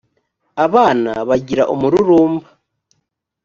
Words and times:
abana 0.65 1.11
bagira 1.29 1.63
umururumba. 1.73 2.47